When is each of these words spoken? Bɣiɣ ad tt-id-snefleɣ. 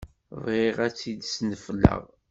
Bɣiɣ 0.41 0.77
ad 0.85 0.93
tt-id-snefleɣ. 0.93 2.01